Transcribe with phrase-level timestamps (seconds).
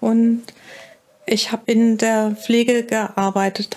[0.00, 0.42] und
[1.26, 3.76] ich habe in der Pflege gearbeitet.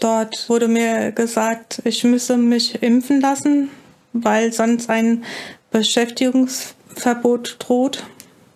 [0.00, 3.70] Dort wurde mir gesagt, ich müsse mich impfen lassen,
[4.12, 5.24] weil sonst ein
[5.70, 8.04] Beschäftigungsverbot droht.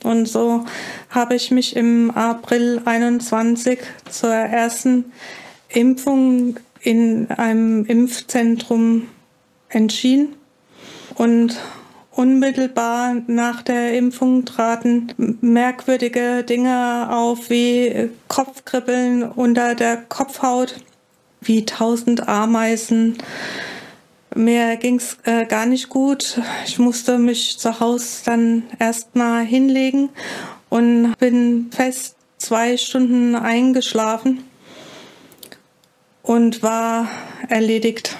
[0.03, 0.65] Und so
[1.11, 5.13] habe ich mich im April 21 zur ersten
[5.69, 9.09] Impfung in einem Impfzentrum
[9.69, 10.37] entschieden.
[11.15, 11.57] Und
[12.17, 20.77] Unmittelbar nach der Impfung traten merkwürdige Dinge auf wie Kopfkribbeln unter der Kopfhaut,
[21.41, 23.19] wie tausend Ameisen.
[24.33, 26.41] Mir ging's äh, gar nicht gut.
[26.67, 30.11] Ich musste mich zu Hause dann erstmal hinlegen
[30.70, 34.45] und bin fest zwei Stunden eingeschlafen
[36.23, 37.09] und war
[37.48, 38.17] erledigt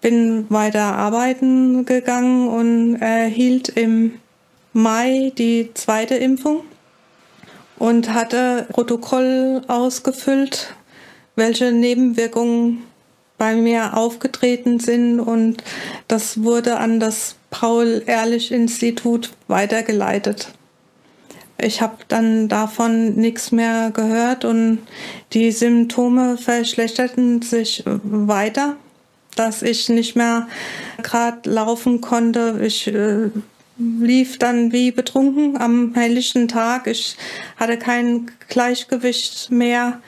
[0.00, 4.14] bin weiter arbeiten gegangen und erhielt im
[4.72, 6.62] Mai die zweite Impfung
[7.78, 10.74] und hatte Protokoll ausgefüllt,
[11.34, 12.84] welche Nebenwirkungen
[13.36, 15.64] bei mir aufgetreten sind und
[16.06, 20.52] das wurde an das Paul-Ehrlich-Institut weitergeleitet.
[21.58, 24.78] Ich habe dann davon nichts mehr gehört und
[25.32, 28.76] die Symptome verschlechterten sich weiter
[29.36, 30.48] dass ich nicht mehr
[31.02, 32.60] gerade laufen konnte.
[32.62, 33.30] Ich äh,
[33.78, 36.86] lief dann wie betrunken am helllichen Tag.
[36.86, 37.16] Ich
[37.56, 40.00] hatte kein Gleichgewicht mehr.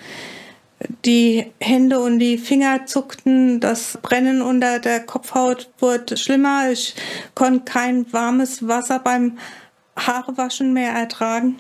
[1.05, 6.71] Die Hände und die Finger zuckten, das Brennen unter der Kopfhaut wurde schlimmer.
[6.73, 6.95] Ich
[7.35, 9.39] konnte kein warmes Wasser beim
[9.97, 11.59] Haarewaschen mehr ertragen,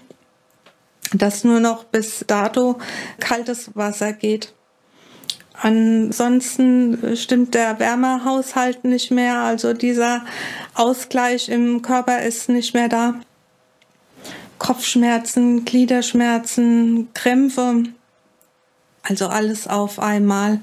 [1.12, 2.78] dass nur noch bis dato
[3.20, 4.52] kaltes Wasser geht.
[5.60, 10.24] Ansonsten stimmt der Wärmehaushalt nicht mehr, also dieser
[10.74, 13.14] Ausgleich im Körper ist nicht mehr da.
[14.58, 17.84] Kopfschmerzen, Gliederschmerzen, Krämpfe,
[19.02, 20.60] also alles auf einmal.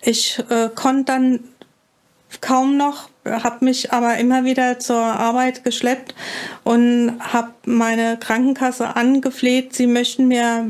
[0.00, 1.40] Ich äh, konnte dann
[2.40, 6.14] kaum noch, habe mich aber immer wieder zur Arbeit geschleppt
[6.64, 10.64] und habe meine Krankenkasse angefleht, sie möchten mir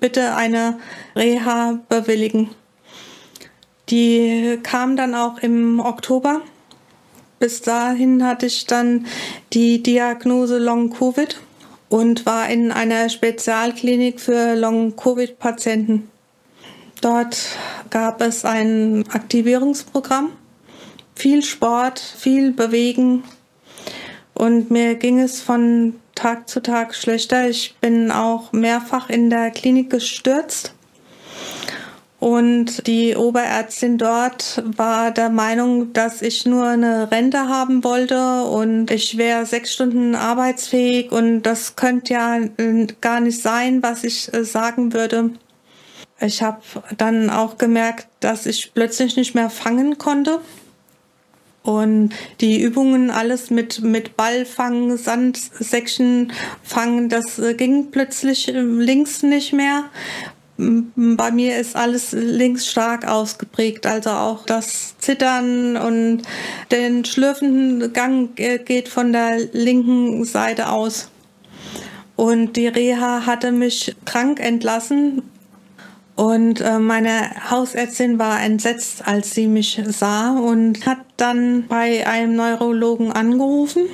[0.00, 0.78] bitte eine
[1.16, 2.50] Reha bewilligen.
[3.90, 6.42] Die kam dann auch im Oktober.
[7.40, 9.06] Bis dahin hatte ich dann
[9.52, 11.40] die Diagnose Long-Covid
[11.88, 16.08] und war in einer Spezialklinik für Long-Covid-Patienten.
[17.00, 17.38] Dort
[17.88, 20.32] gab es ein Aktivierungsprogramm,
[21.16, 23.24] viel Sport, viel Bewegen
[24.34, 27.48] und mir ging es von Tag zu Tag schlechter.
[27.48, 30.74] Ich bin auch mehrfach in der Klinik gestürzt
[32.20, 38.90] und die Oberärztin dort war der Meinung, dass ich nur eine Rente haben wollte und
[38.90, 44.32] ich wäre sechs Stunden arbeitsfähig und das könnte ja äh, gar nicht sein, was ich
[44.34, 45.30] äh, sagen würde.
[46.20, 46.60] Ich habe
[46.98, 50.40] dann auch gemerkt, dass ich plötzlich nicht mehr fangen konnte.
[51.62, 52.10] Und
[52.40, 56.32] die Übungen, alles mit, mit Ball fangen, Sandsäckchen
[56.62, 59.84] fangen, das äh, ging plötzlich links nicht mehr.
[60.94, 66.22] Bei mir ist alles links stark ausgeprägt, also auch das Zittern und
[66.70, 71.08] den schlürfenden Gang geht von der linken Seite aus.
[72.16, 75.22] Und die Reha hatte mich krank entlassen.
[76.14, 82.36] Und äh, meine Hausärztin war entsetzt, als sie mich sah und hat dann bei einem
[82.36, 83.86] Neurologen angerufen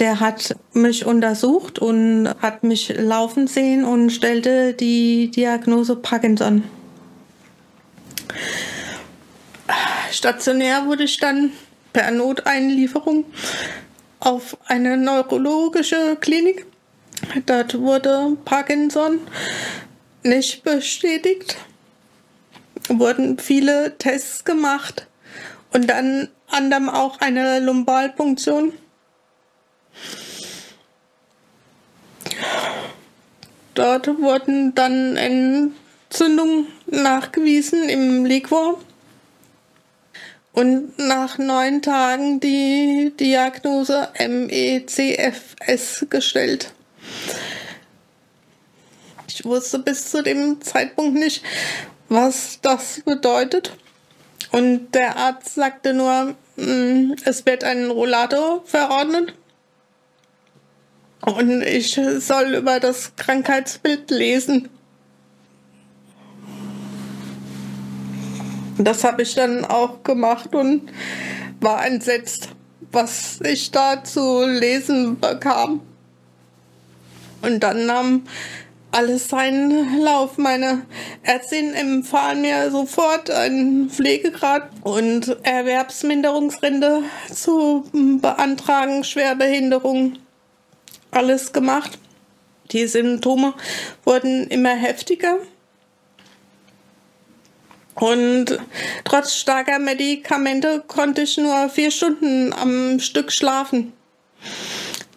[0.00, 6.64] der hat mich untersucht und hat mich laufen sehen und stellte die Diagnose Parkinson.
[10.10, 11.52] Stationär wurde ich dann
[11.92, 13.26] per Noteinlieferung
[14.20, 16.66] auf eine neurologische Klinik.
[17.46, 19.20] Dort wurde Parkinson
[20.22, 21.56] nicht bestätigt.
[22.88, 25.06] Wurden viele Tests gemacht
[25.72, 28.72] und dann anderem auch eine Lumbalpunktion.
[33.74, 38.78] Dort wurden dann Entzündungen nachgewiesen im Liquor
[40.52, 46.72] und nach neun Tagen die Diagnose MECFS gestellt.
[49.28, 51.42] Ich wusste bis zu dem Zeitpunkt nicht,
[52.08, 53.72] was das bedeutet.
[54.52, 59.32] Und der Arzt sagte nur, mm, es wird ein Rollator verordnet.
[61.20, 64.68] Und ich soll über das Krankheitsbild lesen.
[68.78, 70.90] Das habe ich dann auch gemacht und
[71.60, 72.48] war entsetzt,
[72.92, 75.82] was ich da zu lesen bekam.
[77.42, 78.22] Und dann nahm
[78.90, 80.38] alles seinen Lauf.
[80.38, 80.86] Meine
[81.22, 87.02] Ärztin empfahl mir sofort einen Pflegegrad und Erwerbsminderungsrente
[87.32, 90.14] zu beantragen, Schwerbehinderung.
[91.10, 91.98] Alles gemacht.
[92.72, 93.54] Die Symptome
[94.04, 95.38] wurden immer heftiger.
[97.94, 98.58] Und
[99.04, 103.92] trotz starker Medikamente konnte ich nur vier Stunden am Stück schlafen.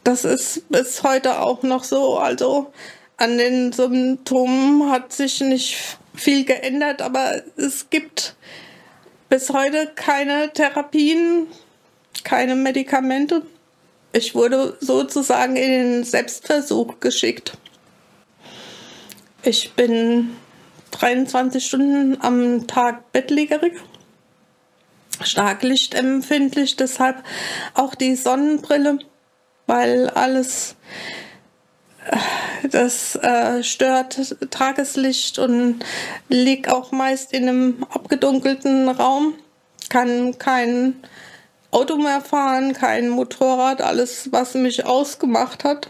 [0.04, 2.18] Das ist bis heute auch noch so.
[2.18, 2.74] Also
[3.18, 8.36] an den Symptomen hat sich nicht viel geändert, aber es gibt
[9.30, 11.48] bis heute keine Therapien,
[12.24, 13.44] keine Medikamente.
[14.16, 17.58] Ich wurde sozusagen in den Selbstversuch geschickt.
[19.42, 20.38] Ich bin
[20.92, 23.74] 23 Stunden am Tag bettlägerig,
[25.24, 27.24] stark lichtempfindlich, deshalb
[27.74, 29.00] auch die Sonnenbrille,
[29.66, 30.76] weil alles
[32.06, 35.80] äh, das äh, stört Tageslicht und
[36.30, 39.34] liegt auch meist in einem abgedunkelten Raum,
[39.90, 40.98] kann kein
[41.74, 45.90] Auto mehr fahren, kein Motorrad, alles, was mich ausgemacht hat.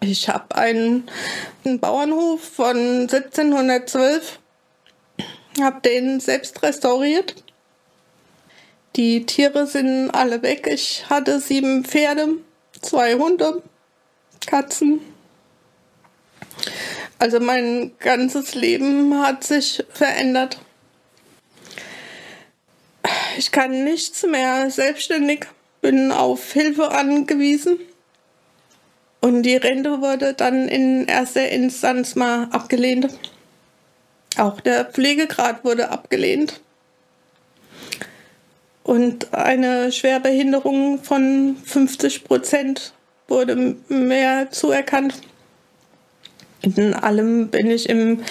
[0.00, 1.08] Ich habe einen,
[1.64, 2.76] einen, Bauernhof von
[3.08, 4.38] 1712,
[5.60, 7.34] habe den selbst restauriert.
[8.96, 10.68] Die Tiere sind alle weg.
[10.70, 12.28] Ich hatte sieben Pferde,
[12.82, 13.62] zwei Hunde,
[14.46, 15.00] Katzen.
[17.18, 20.58] Also mein ganzes Leben hat sich verändert.
[23.36, 25.46] Ich kann nichts mehr selbstständig,
[25.80, 27.78] bin auf Hilfe angewiesen.
[29.20, 33.08] Und die Rente wurde dann in erster Instanz mal abgelehnt.
[34.36, 36.60] Auch der Pflegegrad wurde abgelehnt.
[38.82, 42.92] Und eine Schwerbehinderung von 50 Prozent
[43.26, 45.20] wurde mehr zuerkannt.
[46.64, 48.22] In allem bin ich im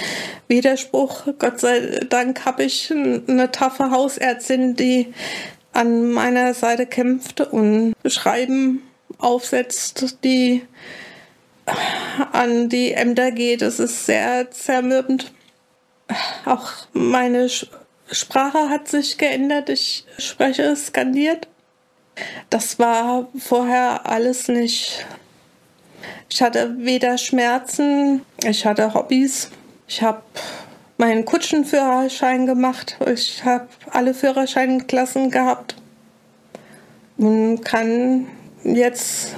[0.48, 1.28] Widerspruch.
[1.38, 5.14] Gott sei Dank habe ich eine taffe Hausärztin, die
[5.72, 8.82] an meiner Seite kämpft und Schreiben
[9.20, 10.64] aufsetzt, die
[12.32, 13.62] an die Ämter geht.
[13.62, 15.32] Das ist sehr zermürbend.
[16.46, 17.50] Auch meine
[18.12, 19.70] Sprache hat sich geändert.
[19.70, 21.48] Ich spreche skandiert.
[22.50, 25.06] Das war vorher alles nicht.
[26.30, 29.52] Ich hatte weder Schmerzen, ich hatte Hobbys.
[29.88, 30.22] Ich habe
[30.98, 32.98] meinen Kutschenführerschein gemacht.
[33.12, 35.76] Ich habe alle Führerscheinklassen gehabt
[37.18, 38.28] und kann
[38.64, 39.36] jetzt,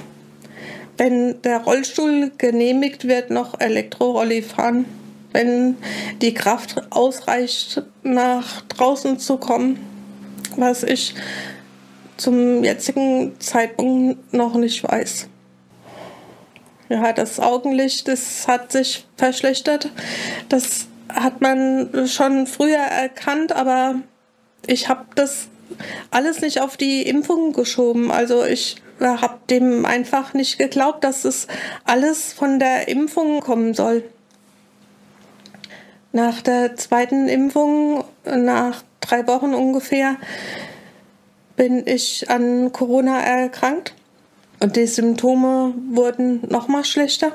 [0.98, 4.86] wenn der Rollstuhl genehmigt wird, noch Elektrorolli fahren.
[5.34, 5.76] Wenn
[6.22, 9.78] die Kraft ausreicht, nach draußen zu kommen,
[10.56, 11.14] was ich
[12.16, 15.28] zum jetzigen Zeitpunkt noch nicht weiß.
[16.88, 19.90] Ja, das Augenlicht, das hat sich verschlechtert.
[20.50, 23.96] Das hat man schon früher erkannt, aber
[24.68, 25.48] ich habe das
[26.12, 28.12] alles nicht auf die Impfung geschoben.
[28.12, 31.48] Also ich habe dem einfach nicht geglaubt, dass es
[31.86, 34.04] alles von der Impfung kommen soll.
[36.12, 40.18] Nach der zweiten Impfung, nach drei Wochen ungefähr,
[41.56, 43.94] bin ich an Corona erkrankt
[44.60, 47.32] und die Symptome wurden noch mal schlechter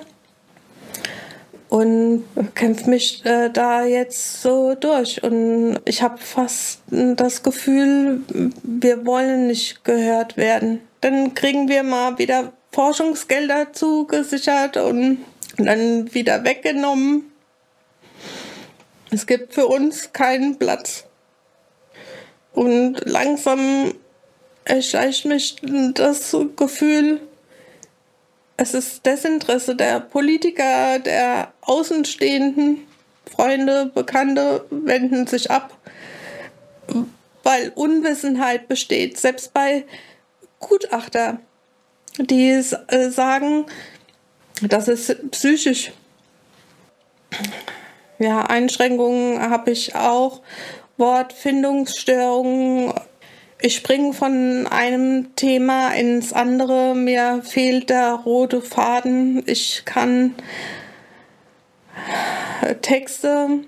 [1.70, 2.24] und
[2.56, 5.22] kämpfe mich äh, da jetzt so durch.
[5.22, 8.22] Und ich habe fast das Gefühl,
[8.62, 10.80] wir wollen nicht gehört werden.
[11.00, 15.18] Dann kriegen wir mal wieder Forschungsgelder zugesichert und
[15.56, 17.30] dann wieder weggenommen.
[19.12, 21.04] Es gibt für uns keinen Platz.
[22.52, 23.94] Und langsam
[24.64, 25.56] erschleicht mich
[25.94, 27.20] das Gefühl,
[28.56, 32.86] es ist Desinteresse der Politiker, der Außenstehenden,
[33.24, 35.76] Freunde, Bekannte wenden sich ab.
[37.42, 39.86] weil Unwissenheit besteht, selbst bei
[40.58, 41.38] Gutachter,
[42.18, 43.64] die äh, sagen,
[44.60, 45.92] das ist psychisch.
[48.18, 50.42] Ja, Einschränkungen habe ich auch,
[50.98, 52.92] Wortfindungsstörungen.
[53.62, 59.42] Ich springe von einem Thema ins andere, mir fehlt der rote Faden.
[59.44, 60.34] Ich kann
[62.80, 63.60] Texte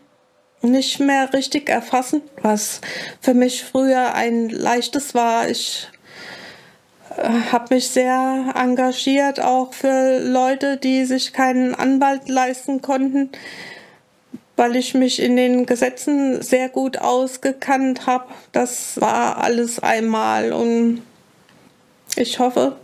[0.63, 2.81] nicht mehr richtig erfassen, was
[3.21, 5.51] für mich früher ein leichtes war.
[5.51, 5.89] Ich
[7.19, 13.31] äh, habe mich sehr engagiert, auch für Leute, die sich keinen Anwalt leisten konnten,
[14.57, 18.27] weil ich mich in den Gesetzen sehr gut ausgekannt habe.
[18.53, 21.03] Das war alles einmal und
[22.17, 22.77] ich hoffe,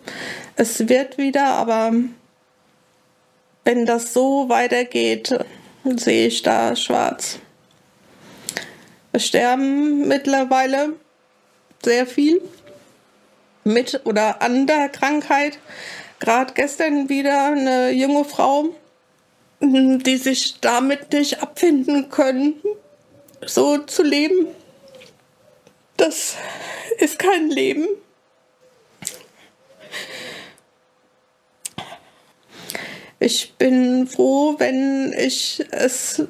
[0.56, 1.92] es wird wieder, aber
[3.64, 5.38] wenn das so weitergeht,
[5.84, 7.38] sehe ich da schwarz.
[9.12, 10.94] Es sterben mittlerweile
[11.84, 12.40] sehr viel
[13.64, 15.58] mit oder an der Krankheit.
[16.18, 18.70] Gerade gestern wieder eine junge Frau,
[19.60, 22.54] die sich damit nicht abfinden können,
[23.44, 24.48] so zu leben.
[25.96, 26.36] Das
[26.98, 27.88] ist kein Leben.
[33.20, 36.22] Ich bin froh, wenn ich es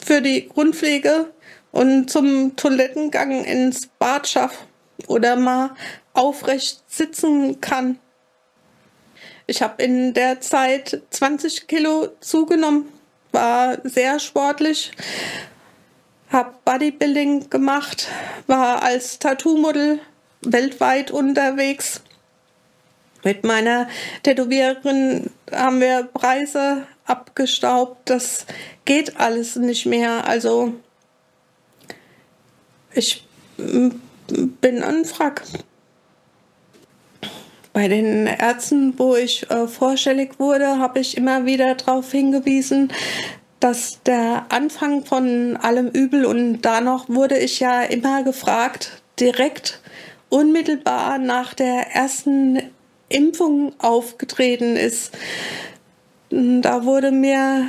[0.00, 1.30] für die Grundpflege
[1.72, 4.64] und zum Toilettengang ins Bad schaffe
[5.08, 5.76] oder mal
[6.14, 7.98] aufrecht sitzen kann.
[9.52, 12.88] Ich habe in der Zeit 20 Kilo zugenommen,
[13.32, 14.92] war sehr sportlich,
[16.30, 18.08] habe Bodybuilding gemacht,
[18.46, 20.00] war als Tattoo-Model
[20.40, 22.00] weltweit unterwegs.
[23.24, 23.90] Mit meiner
[24.22, 28.08] Tätowiererin haben wir Preise abgestaubt.
[28.08, 28.46] Das
[28.86, 30.26] geht alles nicht mehr.
[30.26, 30.72] Also
[32.94, 33.28] ich
[33.58, 35.42] bin ein Frack.
[37.72, 42.92] Bei den Ärzten, wo ich äh, vorstellig wurde, habe ich immer wieder darauf hingewiesen,
[43.60, 49.80] dass der Anfang von allem Übel und da noch wurde ich ja immer gefragt, direkt
[50.28, 52.60] unmittelbar nach der ersten
[53.08, 55.16] Impfung aufgetreten ist.
[56.30, 57.68] Da wurde mir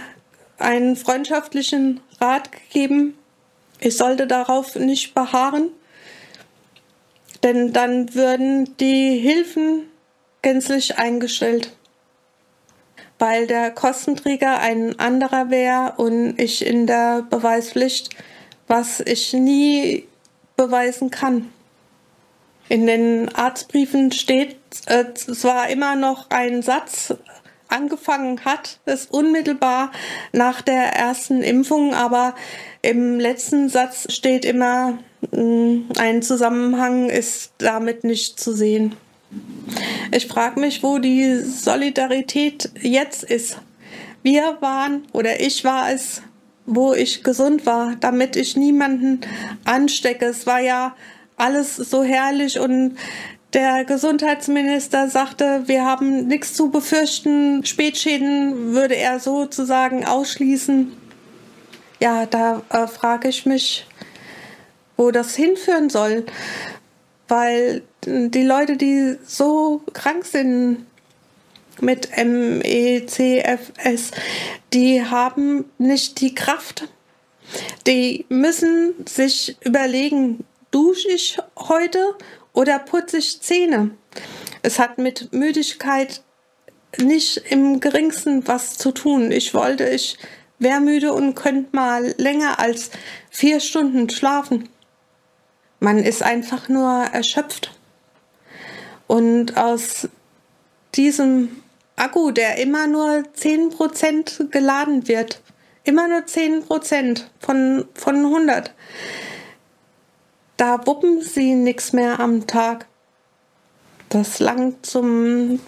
[0.58, 3.18] einen freundschaftlichen Rat gegeben,
[3.80, 5.70] ich sollte darauf nicht beharren,
[7.44, 9.90] denn dann würden die Hilfen
[10.44, 11.76] gänzlich eingestellt,
[13.18, 18.12] weil der Kostenträger ein anderer wäre und ich in der Beweispflicht,
[18.68, 20.08] was ich nie
[20.56, 21.52] beweisen kann.
[22.70, 27.14] In den Arztbriefen steht äh, zwar immer noch ein Satz,
[27.74, 29.92] angefangen hat, ist unmittelbar
[30.32, 32.36] nach der ersten Impfung, aber
[32.82, 35.00] im letzten Satz steht immer,
[35.32, 38.96] mm, ein Zusammenhang ist damit nicht zu sehen.
[40.12, 43.58] Ich frage mich, wo die Solidarität jetzt ist.
[44.22, 46.22] Wir waren oder ich war es,
[46.66, 49.22] wo ich gesund war, damit ich niemanden
[49.66, 50.26] anstecke.
[50.26, 50.96] Es war ja
[51.36, 52.96] alles so herrlich und
[53.54, 57.64] der Gesundheitsminister sagte, wir haben nichts zu befürchten.
[57.66, 60.92] Spätschäden würde er sozusagen ausschließen.
[62.00, 63.86] Ja, da äh, frage ich mich,
[64.98, 66.26] wo das hinführen soll.
[67.28, 70.86] Weil die Leute, die so krank sind
[71.80, 74.12] mit MECFS,
[74.74, 76.88] die haben nicht die Kraft.
[77.88, 82.16] Die müssen sich überlegen, dusche ich heute
[82.54, 83.92] oder putze ich Zähne.
[84.62, 86.22] Es hat mit Müdigkeit
[86.98, 89.32] nicht im geringsten was zu tun.
[89.32, 90.18] Ich wollte, ich
[90.60, 92.92] wäre müde und könnte mal länger als
[93.30, 94.70] vier Stunden schlafen.
[95.84, 97.78] Man ist einfach nur erschöpft.
[99.06, 100.08] Und aus
[100.96, 101.62] diesem
[101.98, 105.42] Akku, der immer nur 10% geladen wird,
[105.84, 108.74] immer nur 10% von, von 100,
[110.56, 112.86] da wuppen sie nichts mehr am Tag.
[114.08, 115.60] Das langt zum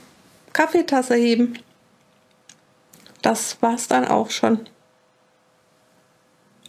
[0.53, 1.59] Kaffeetasse heben.
[3.21, 4.65] Das war's dann auch schon.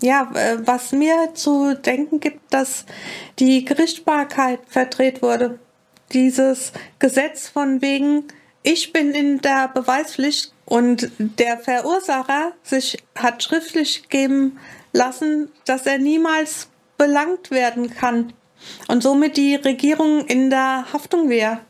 [0.02, 0.30] Ja,
[0.64, 2.84] was mir zu denken gibt, dass
[3.38, 5.58] die Gerichtsbarkeit verdreht wurde.
[6.12, 8.24] Dieses Gesetz von wegen,
[8.62, 14.58] ich bin in der Beweispflicht und der Verursacher sich hat schriftlich geben
[14.92, 18.32] lassen, dass er niemals belangt werden kann
[18.88, 21.60] und somit die Regierung in der Haftung wäre,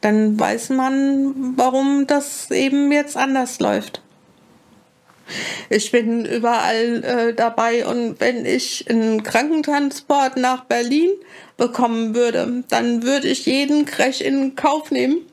[0.00, 4.02] dann weiß man, warum das eben jetzt anders läuft.
[5.70, 11.10] Ich bin überall äh, dabei und wenn ich einen Krankentransport nach Berlin
[11.56, 15.26] bekommen würde, dann würde ich jeden Crash in Kauf nehmen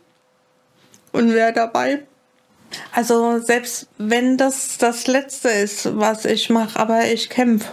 [1.11, 2.03] und wäre dabei.
[2.91, 7.71] Also selbst wenn das das Letzte ist, was ich mache, aber ich kämpfe.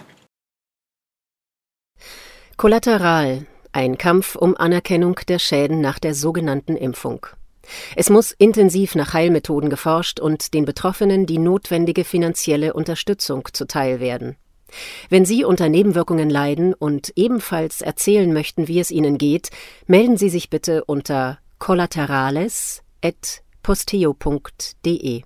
[2.57, 7.27] Kollateral, ein Kampf um Anerkennung der Schäden nach der sogenannten Impfung.
[7.95, 14.37] Es muss intensiv nach Heilmethoden geforscht und den Betroffenen die notwendige finanzielle Unterstützung zuteil werden.
[15.09, 19.51] Wenn Sie unter Nebenwirkungen leiden und ebenfalls erzählen möchten, wie es Ihnen geht,
[19.87, 22.83] melden Sie sich bitte unter collaterales@
[23.63, 25.23] posteo.de